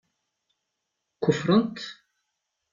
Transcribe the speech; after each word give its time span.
Kuferrant? 1.25 1.79